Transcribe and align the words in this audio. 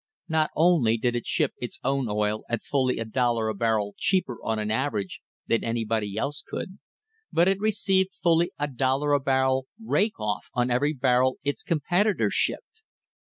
Not 0.27 0.49
only 0.55 0.97
did 0.97 1.15
it 1.15 1.27
ship 1.27 1.53
its 1.59 1.77
own 1.83 2.07
oil 2.09 2.43
at 2.49 2.63
fully 2.63 2.97
a 2.97 3.05
dollar 3.05 3.49
a 3.49 3.53
barrel 3.53 3.93
cheaper 3.99 4.43
on 4.43 4.57
an 4.57 4.71
average 4.71 5.21
than 5.45 5.63
anybody 5.63 6.17
else 6.17 6.41
could, 6.41 6.79
but 7.31 7.47
it 7.47 7.59
received 7.59 8.09
fully 8.23 8.49
a 8.57 8.67
dollar 8.67 9.13
a 9.13 9.19
barrel 9.19 9.67
"rake 9.79 10.19
off" 10.19 10.47
on 10.55 10.71
every 10.71 10.93
barrel 10.93 11.37
its 11.43 11.61
competitors 11.61 12.33
shipped. 12.33 12.81